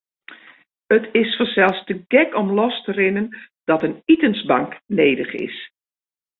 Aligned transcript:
It 0.95 1.03
is 1.21 1.35
fansels 1.39 1.79
te 1.87 1.95
gek 2.13 2.29
om 2.41 2.49
los 2.59 2.75
te 2.83 2.91
rinnen 2.99 3.27
dat 3.69 3.83
in 3.87 4.01
itensbank 4.13 4.71
nedich 4.99 5.33
is. 5.47 5.57